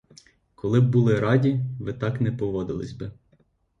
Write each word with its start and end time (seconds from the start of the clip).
Коли 0.55 0.81
б 0.81 0.89
були 0.91 1.19
раді, 1.19 1.61
ви 1.79 1.93
так 1.93 2.21
не 2.21 2.31
поводились 2.31 2.93
би. 2.93 3.11